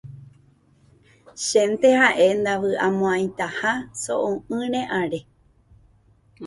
[1.45, 5.19] Chénte ha'e ndavy'amo'ãitaha so'o'ỹre are.